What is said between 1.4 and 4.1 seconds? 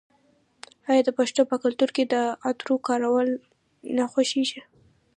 په کلتور کې د عطرو کارول نه